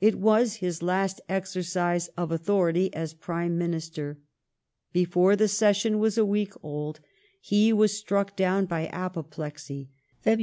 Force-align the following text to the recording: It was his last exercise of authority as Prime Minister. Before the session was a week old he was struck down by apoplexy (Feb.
It 0.00 0.14
was 0.14 0.54
his 0.64 0.82
last 0.82 1.20
exercise 1.28 2.08
of 2.16 2.32
authority 2.32 2.90
as 2.94 3.12
Prime 3.12 3.58
Minister. 3.58 4.18
Before 4.94 5.36
the 5.36 5.46
session 5.46 5.98
was 5.98 6.16
a 6.16 6.24
week 6.24 6.54
old 6.64 7.00
he 7.42 7.74
was 7.74 7.92
struck 7.92 8.34
down 8.34 8.64
by 8.64 8.86
apoplexy 8.86 9.90
(Feb. 10.24 10.36